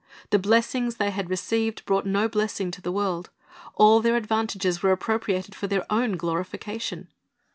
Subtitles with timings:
[0.31, 3.29] The blessings they had received brought no blessing to the world.
[3.75, 7.07] All their advantages were appropriated for their own glorification.